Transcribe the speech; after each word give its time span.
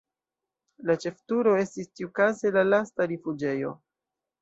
La 0.91 0.95
ĉefturo 1.03 1.53
estis 1.65 1.93
tiukaze 2.01 2.55
la 2.59 2.67
lasta 2.73 3.11
rifuĝejo. 3.15 3.79